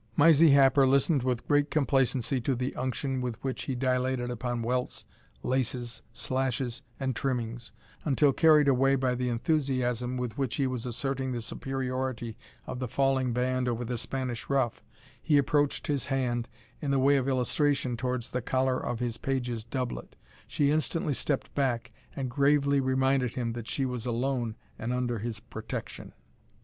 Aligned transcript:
Mysie 0.17 0.49
Happer 0.49 0.87
listened 0.87 1.21
with 1.21 1.47
great 1.47 1.69
complacency 1.69 2.41
to 2.41 2.55
the 2.55 2.75
unction 2.75 3.21
with 3.21 3.35
which 3.43 3.65
he 3.65 3.75
dilated 3.75 4.31
upon 4.31 4.63
welts, 4.63 5.05
laces, 5.43 6.01
slashes, 6.11 6.81
and 6.99 7.15
trimmings, 7.15 7.71
until, 8.03 8.33
carried 8.33 8.67
away 8.67 8.95
by 8.95 9.13
the 9.13 9.29
enthusiasm 9.29 10.17
with 10.17 10.39
which 10.39 10.55
he 10.55 10.65
was 10.65 10.87
asserting 10.87 11.31
the 11.31 11.39
superiority 11.39 12.35
of 12.65 12.79
the 12.79 12.87
falling 12.87 13.31
band 13.31 13.67
over 13.67 13.85
the 13.85 13.95
Spanish 13.95 14.49
ruff, 14.49 14.83
he 15.21 15.37
approached 15.37 15.85
his 15.85 16.05
hand, 16.07 16.47
in 16.81 16.89
the 16.89 16.97
way 16.97 17.15
of 17.15 17.27
illustration, 17.27 17.95
towards 17.95 18.31
the 18.31 18.41
collar 18.41 18.79
of 18.83 18.99
his 18.99 19.17
page's 19.19 19.63
doublet. 19.63 20.15
She 20.47 20.71
instantly 20.71 21.13
stepped 21.13 21.53
back 21.53 21.91
and 22.15 22.27
gravely 22.27 22.79
reminded 22.81 23.35
him 23.35 23.53
that 23.53 23.67
she 23.67 23.85
was 23.85 24.07
alone 24.07 24.55
and 24.79 24.91
under 24.93 25.19
his 25.19 25.39
protection. 25.39 26.13